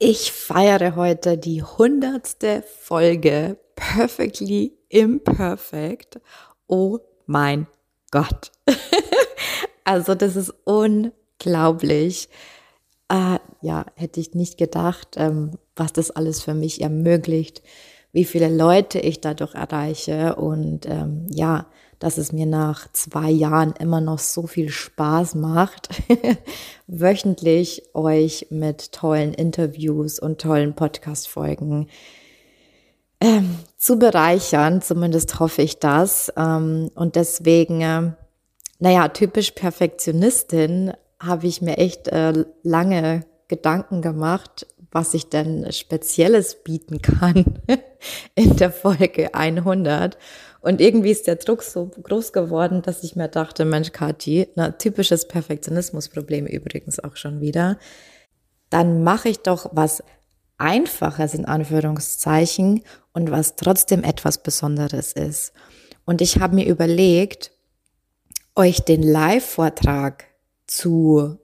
[0.00, 6.20] Ich feiere heute die hundertste Folge Perfectly Imperfect.
[6.68, 7.66] Oh mein
[8.12, 8.52] Gott.
[9.84, 12.28] also das ist unglaublich.
[13.08, 17.64] Äh, ja, hätte ich nicht gedacht, ähm, was das alles für mich ermöglicht,
[18.12, 21.66] wie viele Leute ich dadurch erreiche und ähm, ja,
[21.98, 25.88] dass es mir nach zwei Jahren immer noch so viel Spaß macht,
[26.86, 31.88] wöchentlich euch mit tollen Interviews und tollen Podcast-Folgen
[33.20, 34.80] ähm, zu bereichern.
[34.80, 36.32] Zumindest hoffe ich das.
[36.36, 38.12] Ähm, und deswegen, äh,
[38.78, 46.62] naja, typisch Perfektionistin habe ich mir echt äh, lange Gedanken gemacht, was ich denn Spezielles
[46.62, 47.60] bieten kann
[48.34, 50.16] in der Folge 100.
[50.60, 54.72] Und irgendwie ist der Druck so groß geworden, dass ich mir dachte, Mensch, Kathi, na,
[54.72, 57.78] typisches Perfektionismusproblem übrigens auch schon wieder.
[58.70, 60.02] Dann mache ich doch was
[60.58, 65.52] Einfaches in Anführungszeichen und was trotzdem etwas Besonderes ist.
[66.04, 67.52] Und ich habe mir überlegt,
[68.56, 70.24] euch den Live-Vortrag
[70.66, 71.38] zu,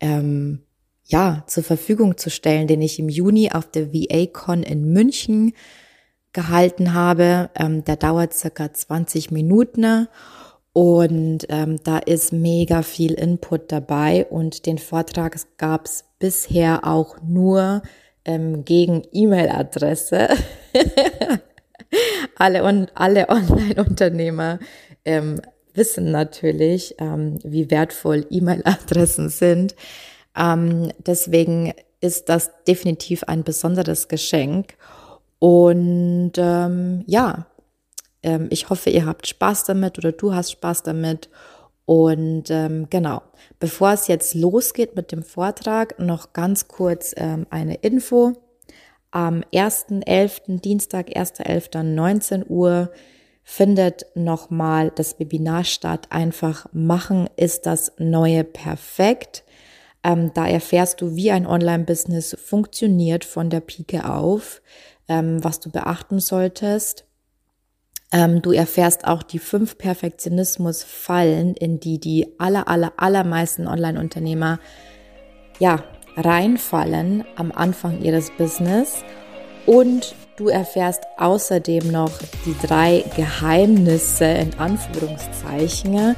[0.00, 0.62] ähm,
[1.04, 5.52] ja, zur Verfügung zu stellen, den ich im Juni auf der VA-Con in München
[6.36, 7.50] gehalten habe.
[7.58, 10.06] Ähm, der dauert circa 20 Minuten
[10.72, 17.16] und ähm, da ist mega viel Input dabei und den Vortrag gab es bisher auch
[17.26, 17.80] nur
[18.26, 20.28] ähm, gegen E-Mail-Adresse.
[22.36, 24.58] alle, on, alle Online-Unternehmer
[25.06, 25.40] ähm,
[25.72, 29.74] wissen natürlich, ähm, wie wertvoll E-Mail-Adressen sind.
[30.36, 34.74] Ähm, deswegen ist das definitiv ein besonderes Geschenk.
[35.38, 37.46] Und ähm, ja,
[38.22, 41.28] ähm, ich hoffe, ihr habt Spaß damit oder du hast Spaß damit.
[41.84, 43.22] Und ähm, genau,
[43.60, 48.32] bevor es jetzt losgeht mit dem Vortrag, noch ganz kurz ähm, eine Info.
[49.12, 52.90] Am 1.11., Dienstag, 1.11., 19 Uhr
[53.44, 56.08] findet nochmal das Webinar statt.
[56.10, 59.44] Einfach machen ist das neue Perfekt.
[60.02, 64.60] Ähm, da erfährst du, wie ein Online-Business funktioniert von der Pike auf
[65.08, 67.04] ähm, was du beachten solltest.
[68.12, 74.60] Ähm, du erfährst auch die fünf Perfektionismus-Fallen, in die die aller, aller, allermeisten Online-Unternehmer
[75.58, 75.82] ja,
[76.16, 79.04] reinfallen am Anfang ihres Business.
[79.66, 82.12] Und du erfährst außerdem noch
[82.44, 86.14] die drei Geheimnisse in Anführungszeichen,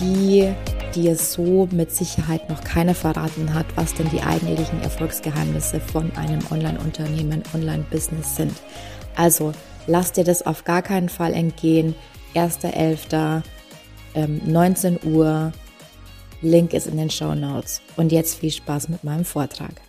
[0.00, 0.54] die
[0.94, 6.40] dir so mit Sicherheit noch keiner verraten hat, was denn die eigentlichen Erfolgsgeheimnisse von einem
[6.50, 8.54] Online-Unternehmen, Online-Business sind.
[9.16, 9.52] Also
[9.86, 11.94] lass dir das auf gar keinen Fall entgehen.
[12.34, 13.42] 1.11.
[14.14, 15.52] Ähm, 19 Uhr.
[16.40, 17.80] Link ist in den Show Notes.
[17.96, 19.80] Und jetzt viel Spaß mit meinem Vortrag.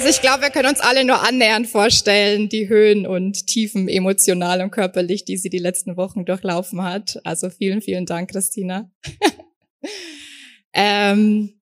[0.00, 4.62] Also ich glaube, wir können uns alle nur annähernd vorstellen, die Höhen und Tiefen emotional
[4.62, 7.20] und körperlich, die sie die letzten Wochen durchlaufen hat.
[7.24, 8.90] Also vielen, vielen Dank, Christina.
[10.72, 11.60] ähm,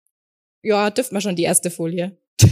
[0.63, 2.17] ja, dürfen wir schon die erste Folie.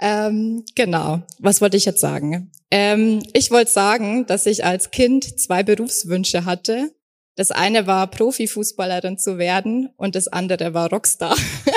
[0.00, 1.22] ähm, genau.
[1.40, 2.52] Was wollte ich jetzt sagen?
[2.70, 6.94] Ähm, ich wollte sagen, dass ich als Kind zwei Berufswünsche hatte.
[7.34, 11.34] Das eine war Profifußballerin zu werden und das andere war Rockstar.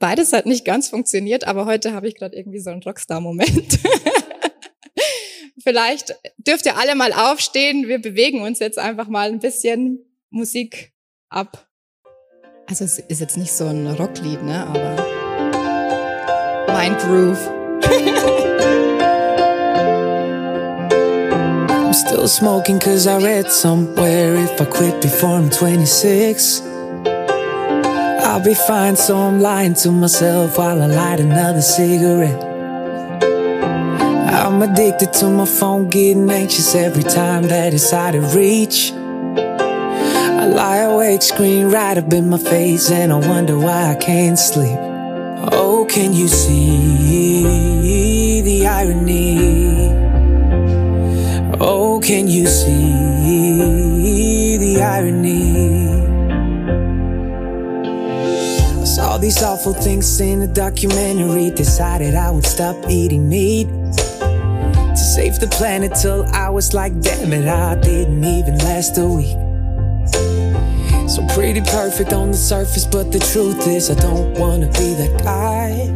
[0.00, 3.78] Beides hat nicht ganz funktioniert, aber heute habe ich gerade irgendwie so einen Rockstar-Moment.
[5.62, 7.86] Vielleicht dürft ihr alle mal aufstehen.
[7.86, 9.98] Wir bewegen uns jetzt einfach mal ein bisschen
[10.30, 10.94] Musik
[11.28, 11.68] ab.
[12.66, 14.66] Also es ist jetzt nicht so ein Rocklied, ne?
[14.66, 14.96] Aber
[16.68, 17.50] mein Groove.
[21.68, 26.69] I'm still smoking cause I read somewhere if I quit before I'm 26
[28.30, 32.44] I'll be fine, so I'm lying to myself while I light another cigarette.
[33.24, 38.92] I'm addicted to my phone, getting anxious every time that it's out of reach.
[38.92, 44.38] I lie awake, screen right up in my face, and I wonder why I can't
[44.38, 44.78] sleep.
[45.50, 47.42] Oh, can you see
[48.42, 49.90] the irony?
[51.58, 52.92] Oh, can you see
[54.56, 55.69] the irony?
[59.30, 61.50] These awful things in a documentary.
[61.50, 67.32] Decided I would stop eating meat to save the planet till I was like, damn
[67.32, 69.38] it, I didn't even last a week.
[71.08, 75.22] So pretty perfect on the surface, but the truth is, I don't wanna be that
[75.22, 75.86] guy.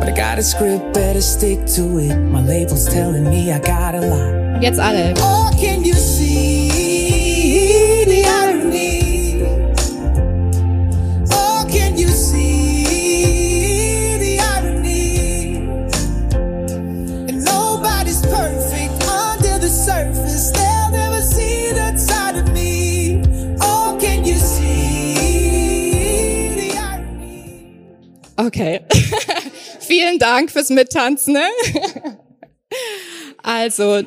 [0.00, 2.16] But I got a script, better stick to it.
[2.16, 4.58] My label's telling me I gotta lie.
[4.60, 5.14] Jetzt alle.
[5.18, 6.21] Oh, can you see
[28.54, 28.82] Okay.
[29.80, 31.32] Vielen Dank fürs Mittanzen.
[31.32, 31.42] Ne?
[33.42, 34.02] also,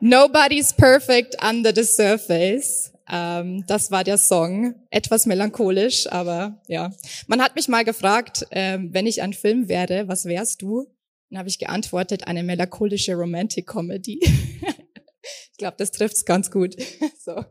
[0.00, 2.90] Nobody's Perfect Under the Surface.
[3.06, 4.76] Ähm, das war der Song.
[4.88, 6.90] Etwas melancholisch, aber ja.
[7.26, 10.86] Man hat mich mal gefragt, ähm, wenn ich ein Film wäre, was wärst du?
[11.28, 14.20] Dann habe ich geantwortet, eine melancholische Romantic Comedy.
[14.22, 16.76] ich glaube, das trifft's ganz gut.
[17.22, 17.44] so.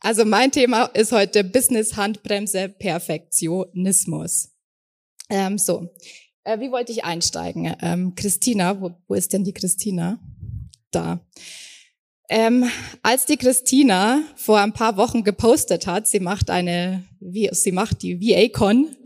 [0.00, 4.51] Also mein Thema ist heute Business Handbremse Perfektionismus.
[5.30, 5.88] Ähm, so,
[6.44, 7.74] äh, wie wollte ich einsteigen?
[7.80, 10.18] Ähm, Christina, wo, wo ist denn die Christina?
[10.90, 11.24] Da.
[12.28, 12.70] Ähm,
[13.02, 18.20] als die Christina vor ein paar Wochen gepostet hat, sie macht eine, sie macht die
[18.20, 18.96] VA-Con,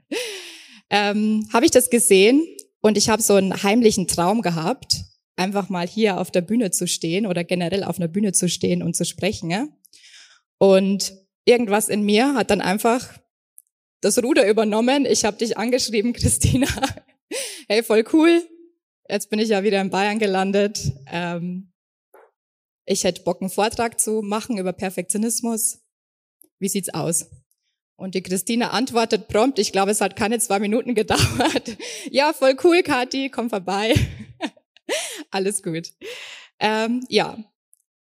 [0.90, 2.46] ähm, habe ich das gesehen
[2.80, 5.04] und ich habe so einen heimlichen Traum gehabt,
[5.36, 8.82] einfach mal hier auf der Bühne zu stehen oder generell auf einer Bühne zu stehen
[8.82, 9.50] und zu sprechen.
[9.50, 9.66] Ja?
[10.58, 13.08] Und irgendwas in mir hat dann einfach
[14.06, 15.04] das Ruder übernommen.
[15.04, 16.68] Ich habe dich angeschrieben, Christina.
[17.68, 18.42] hey, voll cool.
[19.08, 20.80] Jetzt bin ich ja wieder in Bayern gelandet.
[21.06, 21.72] Ähm,
[22.84, 25.80] ich hätte Bock, einen Vortrag zu machen über Perfektionismus.
[26.58, 27.26] Wie sieht's aus?
[27.96, 31.76] Und die Christina antwortet prompt, ich glaube, es hat keine zwei Minuten gedauert.
[32.10, 33.94] ja, voll cool, Kathi, komm vorbei.
[35.30, 35.92] Alles gut.
[36.60, 37.38] Ähm, ja,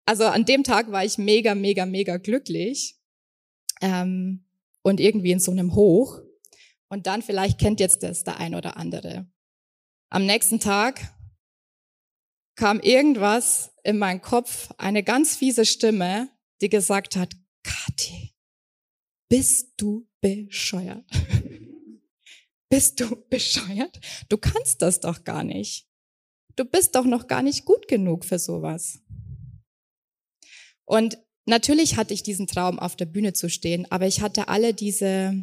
[0.04, 2.96] also an dem Tag war ich mega, mega, mega glücklich
[3.80, 4.44] ähm,
[4.82, 6.20] und irgendwie in so einem Hoch.
[6.88, 9.30] Und dann vielleicht kennt jetzt das der ein oder andere.
[10.10, 11.14] Am nächsten Tag
[12.54, 16.28] kam irgendwas in meinen Kopf, eine ganz fiese Stimme,
[16.60, 18.34] die gesagt hat, Kathi,
[19.28, 21.08] bist du bescheuert?
[22.68, 24.00] bist du bescheuert?
[24.28, 25.88] Du kannst das doch gar nicht.
[26.56, 29.00] Du bist doch noch gar nicht gut genug für sowas.
[30.84, 34.74] Und natürlich hatte ich diesen Traum, auf der Bühne zu stehen, aber ich hatte alle
[34.74, 35.34] diese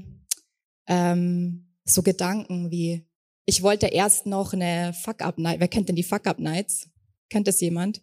[0.88, 3.06] ähm, so Gedanken wie,
[3.46, 6.90] ich wollte erst noch eine Fuck-Up-Night, wer kennt denn die Fuck-Up-Nights?
[7.30, 8.02] Kennt das jemand?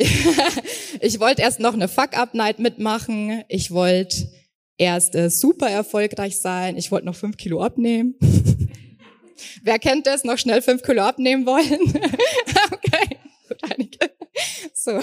[1.00, 3.44] ich wollte erst noch eine Fuck-Up-Night mitmachen.
[3.48, 4.30] Ich wollte
[4.78, 6.76] erst äh, super erfolgreich sein.
[6.76, 8.14] Ich wollte noch fünf Kilo abnehmen.
[9.62, 10.24] Wer kennt das?
[10.24, 11.80] Noch schnell fünf Kilo abnehmen wollen?
[14.82, 14.98] So.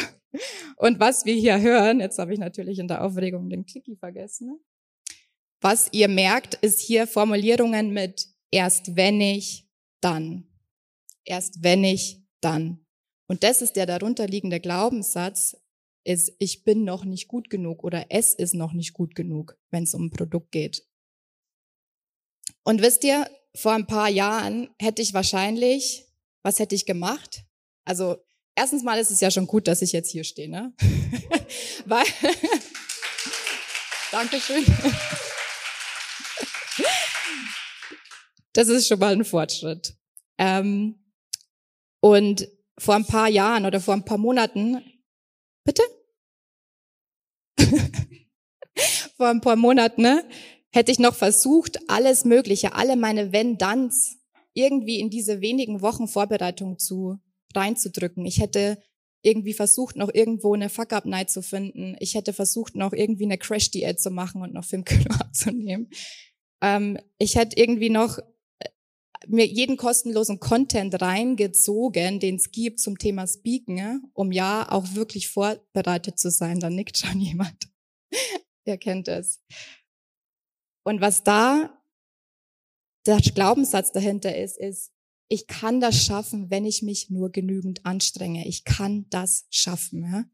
[0.78, 4.60] Und was wir hier hören, jetzt habe ich natürlich in der Aufregung den Clicky vergessen.
[5.62, 9.68] Was ihr merkt, ist hier Formulierungen mit erst wenn ich,
[10.02, 10.48] dann.
[11.24, 12.86] Erst wenn ich, dann.
[13.28, 15.58] Und das ist der darunterliegende Glaubenssatz,
[16.04, 19.84] ist, ich bin noch nicht gut genug oder es ist noch nicht gut genug, wenn
[19.84, 20.88] es um ein Produkt geht.
[22.64, 26.06] Und wisst ihr, vor ein paar Jahren hätte ich wahrscheinlich,
[26.44, 27.46] was hätte ich gemacht?
[27.84, 28.18] Also
[28.58, 30.74] erstens mal ist es ja schon gut, dass ich jetzt hier stehe, ne?
[31.86, 32.06] Weil,
[34.12, 34.66] Dankeschön.
[38.54, 39.96] Das ist schon mal ein Fortschritt.
[40.40, 40.96] Ähm,
[42.00, 44.82] und vor ein paar Jahren oder vor ein paar Monaten,
[45.64, 45.84] bitte?
[49.18, 50.28] vor ein paar Monaten, ne,
[50.72, 54.18] hätte ich noch versucht, alles Mögliche, alle meine Wenn-Danns
[54.54, 57.20] irgendwie in diese wenigen Wochen Vorbereitung zu
[57.58, 58.26] reinzudrücken.
[58.26, 58.82] Ich hätte
[59.24, 61.96] irgendwie versucht, noch irgendwo eine Fuck-Up-Night zu finden.
[62.00, 65.90] Ich hätte versucht, noch irgendwie eine Crash-Diät zu machen und noch 5 Kilo abzunehmen.
[66.62, 68.20] Ähm, ich hätte irgendwie noch
[69.28, 75.28] mir jeden kostenlosen Content reingezogen, den es gibt zum Thema Speaken, um ja auch wirklich
[75.28, 76.60] vorbereitet zu sein.
[76.60, 77.70] Da nickt schon jemand.
[78.66, 79.42] Wer kennt es?
[80.84, 81.74] Und was da
[83.06, 84.92] der Glaubenssatz dahinter ist, ist,
[85.30, 88.48] ich kann das schaffen, wenn ich mich nur genügend anstrenge.
[88.48, 90.04] Ich kann das schaffen.
[90.04, 90.26] Ja?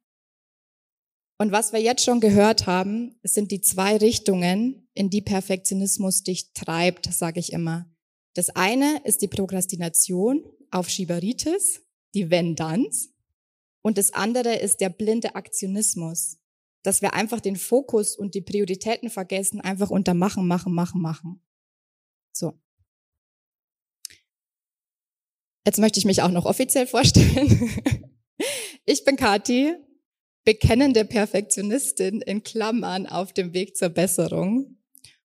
[1.39, 6.53] Und was wir jetzt schon gehört haben, sind die zwei Richtungen, in die Perfektionismus dich
[6.53, 7.89] treibt, sage ich immer.
[8.35, 11.81] Das eine ist die Prokrastination auf Schieberitis,
[12.13, 13.09] die Wenn-Danns.
[13.81, 16.37] Und das andere ist der blinde Aktionismus,
[16.83, 21.41] dass wir einfach den Fokus und die Prioritäten vergessen, einfach unter machen, machen, machen, machen.
[22.31, 22.53] So.
[25.65, 27.69] Jetzt möchte ich mich auch noch offiziell vorstellen.
[28.85, 29.75] ich bin Kathi,
[30.43, 34.77] bekennende Perfektionistin in Klammern auf dem Weg zur Besserung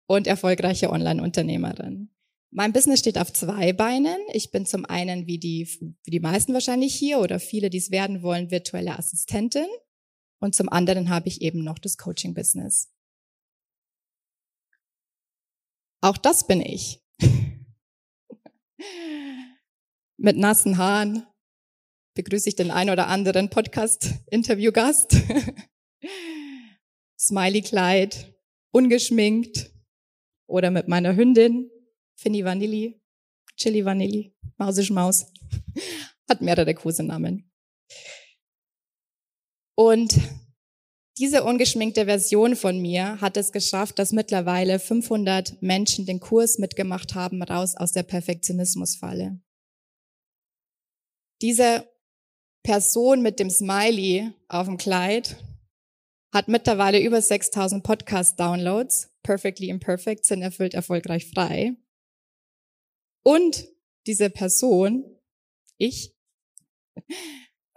[0.07, 2.11] und erfolgreiche Online-Unternehmerin.
[2.51, 4.19] Mein Business steht auf zwei Beinen.
[4.33, 5.69] Ich bin zum einen, wie die,
[6.05, 9.67] wie die meisten wahrscheinlich hier oder viele, die es werden wollen, virtuelle Assistentin.
[10.39, 12.93] Und zum anderen habe ich eben noch das Coaching-Business.
[16.03, 17.03] Auch das bin ich.
[20.19, 21.27] Mit nassen Haaren
[22.15, 25.15] begrüße ich den ein oder anderen Podcast-Interview-Gast.
[27.21, 28.35] Smiley-Kleid,
[28.73, 29.71] ungeschminkt
[30.49, 31.71] oder mit meiner Hündin
[32.19, 33.03] Finny Vanilli,
[33.57, 35.27] Chili Vanilli, Mausisch Maus.
[36.29, 37.53] Hat mehrere Kosenamen.
[39.77, 40.19] Und
[41.19, 47.15] diese ungeschminkte Version von mir hat es geschafft, dass mittlerweile 500 Menschen den Kurs mitgemacht
[47.15, 49.41] haben, raus aus der Perfektionismusfalle.
[51.43, 51.89] Diese
[52.63, 55.37] Person mit dem Smiley auf dem Kleid
[56.33, 59.11] hat mittlerweile über 6000 Podcast-Downloads.
[59.23, 61.77] Perfectly Imperfect sind erfüllt erfolgreich frei.
[63.23, 63.69] Und
[64.07, 65.05] diese Person,
[65.79, 66.15] ich,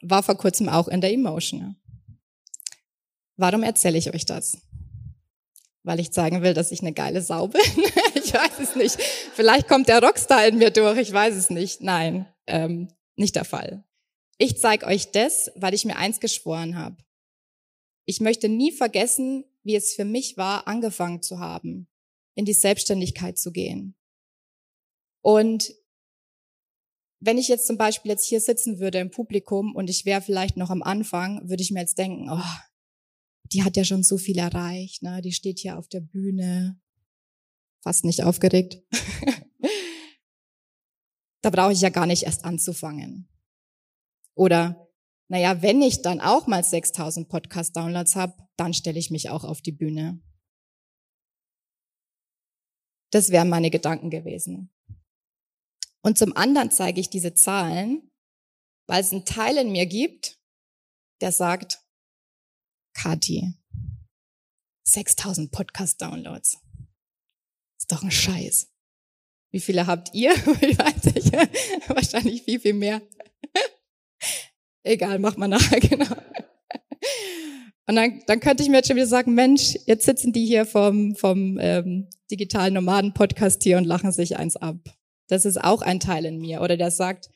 [0.01, 1.75] war vor kurzem auch in der Emotion.
[3.35, 4.57] Warum erzähle ich euch das?
[5.83, 7.61] Weil ich zeigen will, dass ich eine geile Sau bin?
[8.15, 9.01] ich weiß es nicht.
[9.33, 11.81] Vielleicht kommt der Rockstar in mir durch, ich weiß es nicht.
[11.81, 12.89] Nein, ähm,
[13.19, 13.83] nicht der Fall.
[14.37, 16.97] Ich zeige euch das, weil ich mir eins geschworen habe.
[18.05, 21.87] Ich möchte nie vergessen, wie es für mich war, angefangen zu haben,
[22.35, 23.95] in die Selbstständigkeit zu gehen.
[25.21, 25.73] Und
[27.19, 30.55] wenn ich jetzt zum Beispiel jetzt hier sitzen würde im Publikum und ich wäre vielleicht
[30.55, 32.59] noch am Anfang, würde ich mir jetzt denken, oh,
[33.51, 35.21] die hat ja schon so viel erreicht, ne?
[35.21, 36.79] die steht hier auf der Bühne,
[37.83, 38.81] fast nicht aufgeregt.
[41.41, 43.29] da brauche ich ja gar nicht erst anzufangen.
[44.35, 44.89] Oder,
[45.29, 49.61] naja, wenn ich dann auch mal 6000 Podcast-Downloads habe, dann stelle ich mich auch auf
[49.61, 50.21] die Bühne.
[53.11, 54.69] Das wären meine Gedanken gewesen.
[56.01, 58.09] Und zum anderen zeige ich diese Zahlen,
[58.87, 60.39] weil es einen Teil in mir gibt,
[61.21, 61.83] der sagt,
[62.93, 63.53] Kati.
[64.85, 66.57] 6000 Podcast-Downloads.
[67.77, 68.71] Ist doch ein Scheiß.
[69.51, 70.31] Wie viele habt ihr?
[70.61, 71.31] Ich weiß nicht.
[71.87, 73.01] Wahrscheinlich viel, viel mehr.
[74.83, 76.15] Egal, mach mal nachher, genau.
[77.87, 80.65] Und dann, dann könnte ich mir jetzt schon wieder sagen, Mensch, jetzt sitzen die hier
[80.65, 84.77] vom, vom ähm, digitalen Nomaden-Podcast hier und lachen sich eins ab.
[85.27, 86.61] Das ist auch ein Teil in mir.
[86.61, 87.29] Oder der sagt,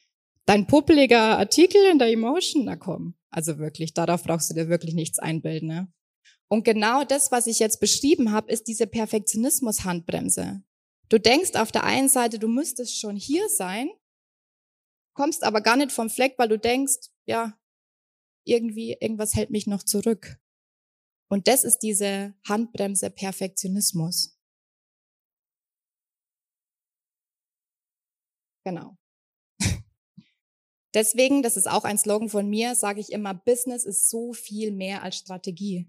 [0.46, 3.16] dein puppeliger Artikel in der Emotion, na komm.
[3.30, 5.70] Also wirklich, darauf brauchst du dir wirklich nichts einbilden.
[5.70, 5.88] Ne?
[6.50, 10.62] Und genau das, was ich jetzt beschrieben habe, ist diese Perfektionismus-Handbremse.
[11.14, 13.88] Du denkst auf der einen Seite, du müsstest schon hier sein,
[15.16, 17.56] kommst aber gar nicht vom Fleck, weil du denkst, ja,
[18.48, 20.40] irgendwie, irgendwas hält mich noch zurück.
[21.30, 24.40] Und das ist diese Handbremse Perfektionismus.
[28.66, 28.98] Genau.
[30.96, 34.72] Deswegen, das ist auch ein Slogan von mir, sage ich immer, Business ist so viel
[34.72, 35.88] mehr als Strategie.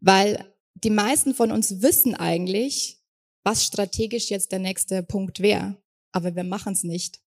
[0.00, 3.01] Weil die meisten von uns wissen eigentlich,
[3.44, 5.76] was strategisch jetzt der nächste Punkt wäre.
[6.12, 7.20] Aber wir machen es nicht.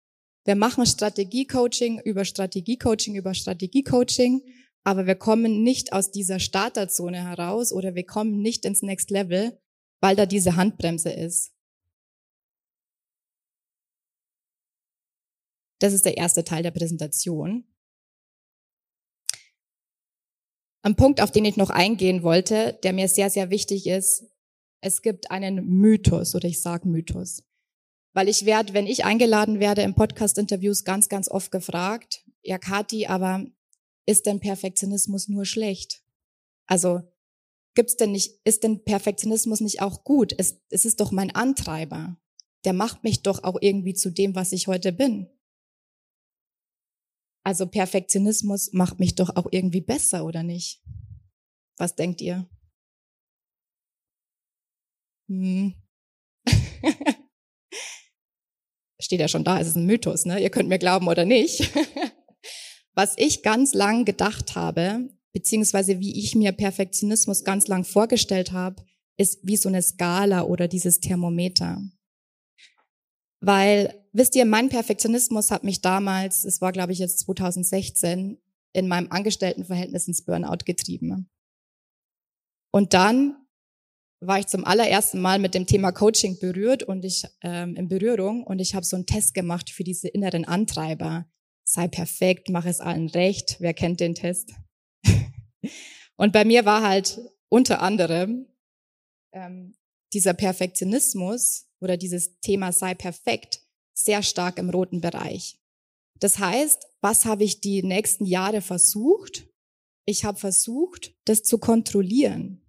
[0.44, 4.42] Wir machen Strategiecoaching über Strategiecoaching über Strategiecoaching,
[4.84, 9.58] aber wir kommen nicht aus dieser Starterzone heraus oder wir kommen nicht ins Next Level,
[10.00, 11.54] weil da diese Handbremse ist.
[15.80, 17.64] Das ist der erste Teil der Präsentation.
[20.82, 24.24] Ein Punkt, auf den ich noch eingehen wollte, der mir sehr, sehr wichtig ist,
[24.84, 27.42] es gibt einen Mythos oder ich sage Mythos.
[28.12, 33.06] Weil ich werde, wenn ich eingeladen werde im Podcast-Interviews, ganz, ganz oft gefragt, ja, Kathi,
[33.06, 33.46] aber
[34.06, 36.02] ist denn Perfektionismus nur schlecht?
[36.66, 37.00] Also
[37.74, 40.34] gibt's denn nicht, ist denn Perfektionismus nicht auch gut?
[40.36, 42.18] Es, es ist doch mein Antreiber.
[42.66, 45.30] Der macht mich doch auch irgendwie zu dem, was ich heute bin.
[47.42, 50.82] Also Perfektionismus macht mich doch auch irgendwie besser, oder nicht?
[51.78, 52.48] Was denkt ihr?
[55.28, 55.74] Hm.
[59.00, 60.40] Steht ja schon da, es ist ein Mythos, ne?
[60.40, 61.72] Ihr könnt mir glauben oder nicht.
[62.94, 68.84] Was ich ganz lang gedacht habe, beziehungsweise wie ich mir Perfektionismus ganz lang vorgestellt habe,
[69.16, 71.82] ist wie so eine Skala oder dieses Thermometer.
[73.40, 78.38] Weil, wisst ihr, mein Perfektionismus hat mich damals, es war glaube ich jetzt 2016,
[78.72, 81.30] in meinem Angestelltenverhältnis ins Burnout getrieben.
[82.70, 83.43] Und dann
[84.26, 88.44] war ich zum allerersten Mal mit dem Thema Coaching berührt und ich ähm, in Berührung
[88.44, 91.26] und ich habe so einen Test gemacht für diese inneren Antreiber.
[91.64, 93.56] Sei perfekt, mach es allen recht.
[93.60, 94.52] Wer kennt den Test?
[96.16, 98.46] und bei mir war halt unter anderem
[99.32, 99.74] ähm,
[100.12, 103.60] dieser Perfektionismus oder dieses Thema sei perfekt
[103.94, 105.58] sehr stark im roten Bereich.
[106.20, 109.48] Das heißt, was habe ich die nächsten Jahre versucht?
[110.06, 112.63] Ich habe versucht, das zu kontrollieren.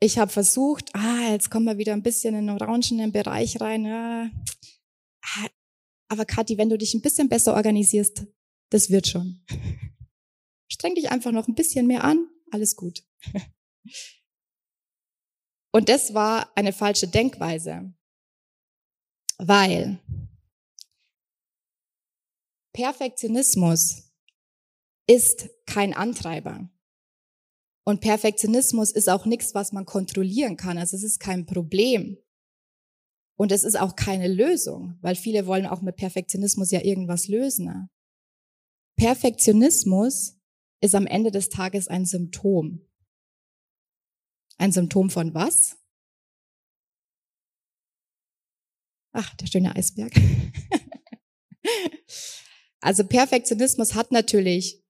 [0.00, 3.84] Ich habe versucht, ah, jetzt kommen wir wieder ein bisschen in den orangenen Bereich rein.
[3.84, 4.30] Ja.
[5.22, 5.48] Ah,
[6.08, 8.24] aber Kathi, wenn du dich ein bisschen besser organisierst,
[8.70, 9.44] das wird schon.
[10.72, 13.02] Streng dich einfach noch ein bisschen mehr an, alles gut.
[15.72, 17.92] Und das war eine falsche Denkweise.
[19.38, 20.00] Weil
[22.72, 24.12] Perfektionismus
[25.08, 26.70] ist kein Antreiber.
[27.88, 30.76] Und Perfektionismus ist auch nichts, was man kontrollieren kann.
[30.76, 32.18] Also es ist kein Problem.
[33.38, 37.88] Und es ist auch keine Lösung, weil viele wollen auch mit Perfektionismus ja irgendwas lösen.
[38.98, 40.38] Perfektionismus
[40.82, 42.86] ist am Ende des Tages ein Symptom.
[44.58, 45.78] Ein Symptom von was?
[49.12, 50.12] Ach, der schöne Eisberg.
[52.80, 54.87] Also Perfektionismus hat natürlich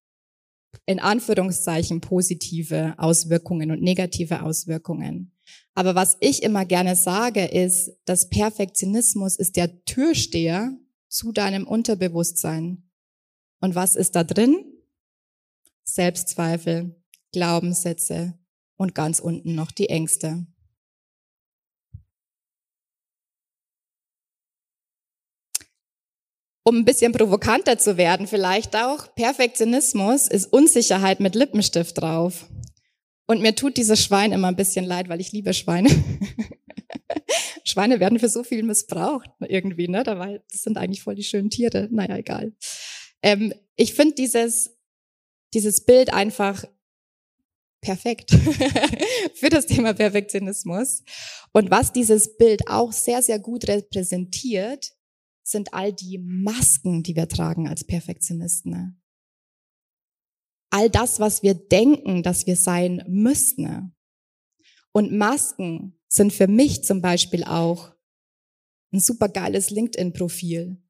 [0.87, 5.33] in Anführungszeichen positive Auswirkungen und negative Auswirkungen.
[5.75, 10.77] Aber was ich immer gerne sage, ist, dass Perfektionismus ist der Türsteher
[11.09, 12.91] zu deinem Unterbewusstsein.
[13.61, 14.65] Und was ist da drin?
[15.85, 16.97] Selbstzweifel,
[17.33, 18.39] Glaubenssätze
[18.77, 20.47] und ganz unten noch die Ängste.
[26.69, 32.47] Um ein bisschen provokanter zu werden, vielleicht auch, Perfektionismus ist Unsicherheit mit Lippenstift drauf.
[33.27, 35.89] Und mir tut dieses Schwein immer ein bisschen leid, weil ich liebe Schweine.
[37.65, 40.03] Schweine werden für so viel missbraucht irgendwie, ne?
[40.03, 41.89] Dabei, das sind eigentlich voll die schönen Tiere.
[41.91, 42.53] Naja, egal.
[43.23, 44.77] Ähm, ich finde dieses,
[45.55, 46.65] dieses Bild einfach
[47.81, 48.31] perfekt
[49.35, 51.03] für das Thema Perfektionismus.
[51.53, 54.98] Und was dieses Bild auch sehr, sehr gut repräsentiert,
[55.51, 59.03] sind all die Masken, die wir tragen als Perfektionisten.
[60.71, 63.97] All das, was wir denken, dass wir sein müssten.
[64.93, 67.95] Und Masken sind für mich zum Beispiel auch
[68.93, 70.83] ein super geiles LinkedIn-Profil.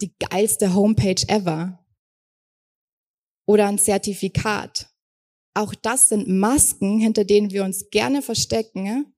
[0.00, 1.84] Die geilste Homepage ever.
[3.46, 4.90] Oder ein Zertifikat.
[5.54, 9.14] Auch das sind Masken, hinter denen wir uns gerne verstecken, ne?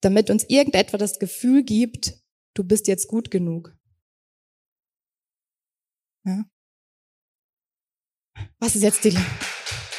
[0.00, 2.14] Damit uns irgendetwas das Gefühl gibt,
[2.54, 3.76] du bist jetzt gut genug.
[6.24, 6.44] Ja?
[8.58, 9.16] Was ist jetzt die...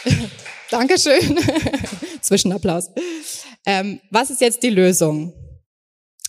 [0.69, 1.37] Dankeschön.
[2.21, 2.89] Zwischenapplaus.
[3.65, 5.33] Ähm, was ist jetzt die Lösung?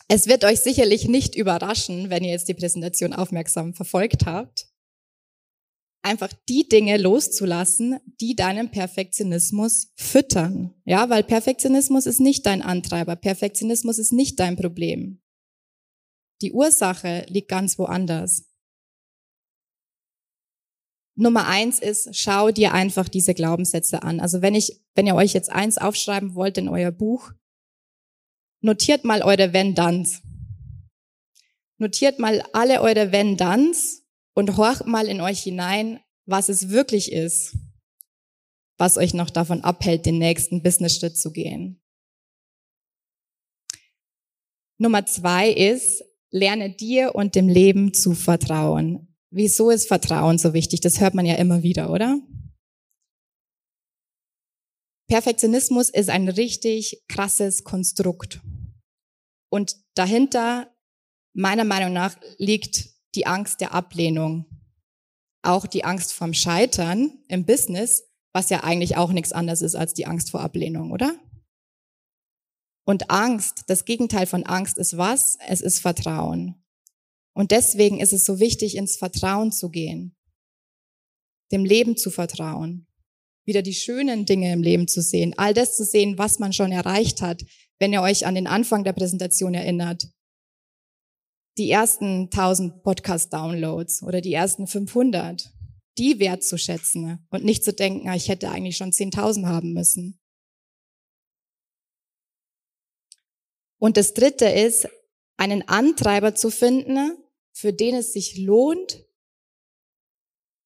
[0.09, 4.67] Es wird euch sicherlich nicht überraschen, wenn ihr jetzt die Präsentation aufmerksam verfolgt habt,
[6.03, 10.75] einfach die Dinge loszulassen, die deinen Perfektionismus füttern.
[10.85, 13.17] Ja, weil Perfektionismus ist nicht dein Antreiber.
[13.17, 15.23] Perfektionismus ist nicht dein Problem.
[16.43, 18.49] Die Ursache liegt ganz woanders.
[21.15, 24.19] Nummer eins ist, schau dir einfach diese Glaubenssätze an.
[24.19, 27.33] Also wenn ich, wenn ihr euch jetzt eins aufschreiben wollt in euer Buch,
[28.61, 30.23] notiert mal eure Wenn-Danns.
[31.79, 34.02] Notiert mal alle eure Wenn-Danns
[34.35, 37.57] und horcht mal in euch hinein, was es wirklich ist,
[38.79, 41.81] was euch noch davon abhält, den nächsten Business-Schritt zu gehen.
[44.79, 49.15] Nummer zwei ist, lerne dir und dem Leben zu vertrauen.
[49.31, 50.81] Wieso ist Vertrauen so wichtig?
[50.81, 52.19] Das hört man ja immer wieder, oder?
[55.09, 58.41] Perfektionismus ist ein richtig krasses Konstrukt.
[59.51, 60.75] Und dahinter,
[61.35, 64.47] meiner Meinung nach, liegt die Angst der Ablehnung,
[65.43, 69.95] auch die Angst vom Scheitern im Business, was ja eigentlich auch nichts anderes ist als
[69.95, 71.15] die Angst vor Ablehnung, oder?
[72.85, 75.39] Und Angst, das Gegenteil von Angst ist was?
[75.47, 76.63] Es ist Vertrauen.
[77.35, 80.17] Und deswegen ist es so wichtig, ins Vertrauen zu gehen,
[81.51, 82.87] dem Leben zu vertrauen,
[83.45, 86.73] wieder die schönen Dinge im Leben zu sehen, all das zu sehen, was man schon
[86.73, 87.43] erreicht hat.
[87.79, 90.09] Wenn ihr euch an den Anfang der Präsentation erinnert,
[91.59, 95.53] die ersten 1000 Podcast-Downloads oder die ersten 500,
[95.99, 100.19] die wertzuschätzen und nicht zu denken, ah, ich hätte eigentlich schon 10.000 haben müssen.
[103.79, 104.89] Und das dritte ist,
[105.37, 107.17] einen Antreiber zu finden,
[107.53, 109.05] für den es sich lohnt,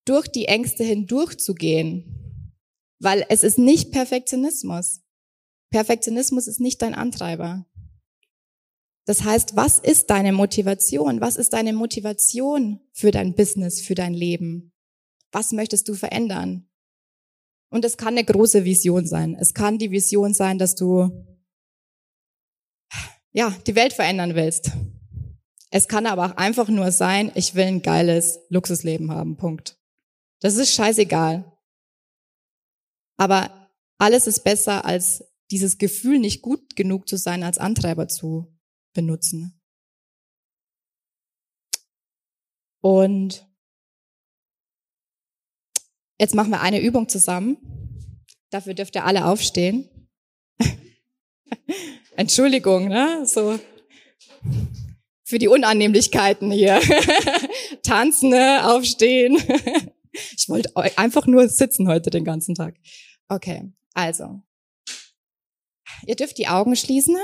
[0.05, 2.53] durch die Ängste hindurchzugehen.
[2.99, 5.01] Weil es ist nicht Perfektionismus.
[5.71, 7.67] Perfektionismus ist nicht dein Antreiber.
[9.07, 11.21] Das heißt, was ist deine Motivation?
[11.21, 14.73] Was ist deine Motivation für dein Business, für dein Leben?
[15.31, 16.69] Was möchtest du verändern?
[17.71, 19.37] Und es kann eine große Vision sein.
[19.39, 21.25] Es kann die Vision sein, dass du
[23.33, 24.73] ja, die Welt verändern willst.
[25.71, 29.37] Es kann aber auch einfach nur sein, ich will ein geiles Luxusleben haben.
[29.37, 29.79] Punkt.
[30.41, 31.45] Das ist scheißegal.
[33.19, 38.56] Aber alles ist besser als dieses Gefühl, nicht gut genug zu sein, als Antreiber zu
[38.97, 39.61] benutzen.
[42.81, 43.49] Und
[46.21, 47.59] jetzt machen wir eine Übung zusammen.
[48.51, 49.89] Dafür dürft ihr alle aufstehen.
[52.17, 53.25] Entschuldigung, ne?
[53.27, 53.59] So
[55.27, 56.81] für die Unannehmlichkeiten hier.
[57.83, 58.61] Tanzen, ne?
[58.65, 59.37] aufstehen.
[60.37, 62.77] ich wollte einfach nur sitzen heute den ganzen Tag.
[63.29, 64.41] Okay, also.
[66.07, 67.17] Ihr dürft die Augen schließen.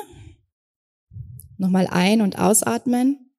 [1.62, 3.30] Nochmal ein- und ausatmen.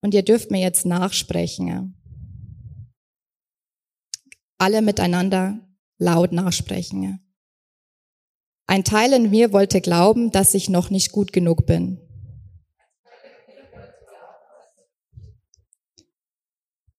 [0.00, 2.00] Und ihr dürft mir jetzt nachsprechen.
[4.56, 5.58] Alle miteinander
[5.98, 7.18] laut nachsprechen.
[8.68, 11.98] Ein Teil in mir wollte glauben, dass ich noch nicht gut genug bin.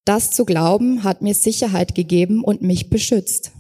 [0.04, 3.54] Das zu glauben hat mir Sicherheit gegeben und mich beschützt.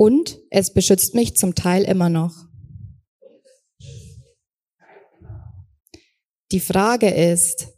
[0.00, 2.48] Und es beschützt mich zum Teil immer noch.
[6.52, 7.68] Die Frage ist,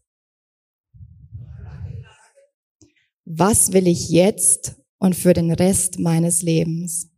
[3.25, 7.11] was will ich jetzt und für den Rest meines Lebens.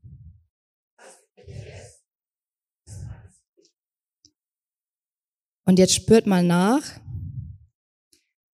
[5.66, 6.98] Und jetzt spürt mal nach.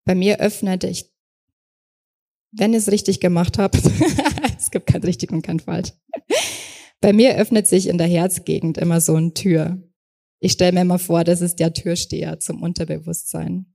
[0.04, 1.14] Bei mir öffnete ich,
[2.50, 3.78] wenn ich es richtig gemacht habe,
[4.58, 5.92] es gibt kein richtig und kein falsch.
[7.00, 9.82] Bei mir öffnet sich in der Herzgegend immer so eine Tür.
[10.40, 13.74] Ich stelle mir immer vor, das ist der Türsteher zum Unterbewusstsein.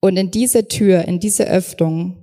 [0.00, 2.22] Und in diese Tür, in diese Öffnung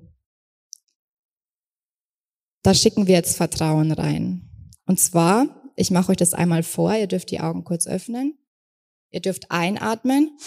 [2.63, 4.47] da schicken wir jetzt Vertrauen rein.
[4.85, 8.37] Und zwar, ich mache euch das einmal vor, ihr dürft die Augen kurz öffnen.
[9.11, 10.37] Ihr dürft einatmen,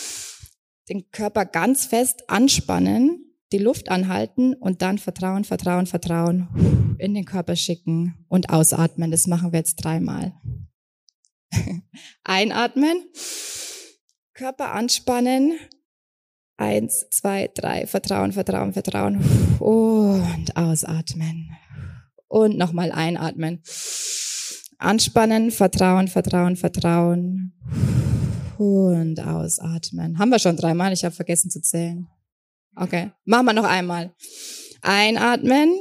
[0.88, 3.21] den Körper ganz fest anspannen,
[3.52, 9.10] die Luft anhalten und dann Vertrauen, Vertrauen, Vertrauen in den Körper schicken und ausatmen.
[9.10, 10.34] Das machen wir jetzt dreimal.
[12.24, 12.96] Einatmen,
[14.34, 15.58] Körper anspannen.
[16.56, 17.86] Eins, zwei, drei.
[17.86, 19.16] Vertrauen, Vertrauen, Vertrauen.
[19.58, 21.50] Und ausatmen
[22.28, 23.62] und nochmal einatmen.
[24.78, 27.52] Anspannen, Vertrauen, Vertrauen, Vertrauen
[28.58, 30.18] und ausatmen.
[30.18, 30.92] Haben wir schon dreimal?
[30.92, 32.08] Ich habe vergessen zu zählen.
[32.74, 34.14] Okay, machen wir noch einmal.
[34.80, 35.74] Einatmen,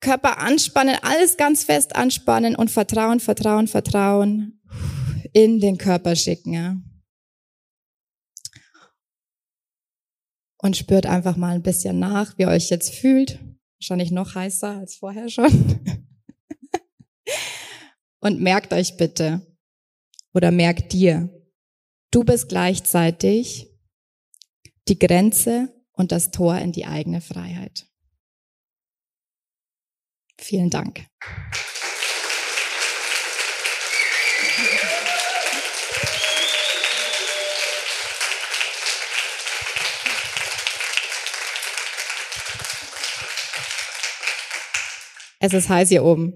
[0.00, 4.60] Körper anspannen, alles ganz fest anspannen und Vertrauen, Vertrauen, Vertrauen
[5.32, 6.52] in den Körper schicken.
[6.52, 6.76] Ja.
[10.58, 13.38] Und spürt einfach mal ein bisschen nach, wie ihr euch jetzt fühlt.
[13.78, 15.80] Wahrscheinlich noch heißer als vorher schon.
[18.20, 19.44] Und merkt euch bitte,
[20.32, 21.28] oder merkt dir,
[22.12, 23.68] du bist gleichzeitig
[24.88, 27.86] die Grenze und das Tor in die eigene Freiheit.
[30.38, 31.06] Vielen Dank.
[45.44, 46.34] Es ist heiß hier oben.